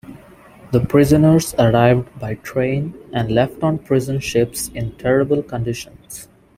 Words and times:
The 0.71 0.79
prisoners 0.79 1.53
arrived 1.59 2.09
by 2.19 2.33
train 2.33 2.95
and 3.13 3.31
left 3.31 3.61
on 3.61 3.77
prison 3.77 4.19
ships 4.19 4.69
in 4.69 4.93
terrible 4.93 5.43
conditions. 5.43 6.27